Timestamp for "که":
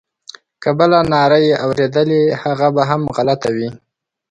0.61-0.69